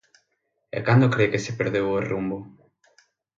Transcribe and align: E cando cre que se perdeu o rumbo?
E 0.77 0.79
cando 0.87 1.11
cre 1.13 1.31
que 1.31 1.43
se 1.45 1.55
perdeu 1.59 1.85
o 1.97 2.03
rumbo? 2.09 2.37